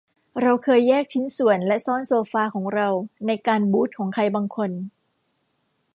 [0.41, 2.87] เราเคยแยกชิ้นส่วนและซ่อนโซฟาของเรา
[3.27, 4.71] ในการบูทของใครบางคน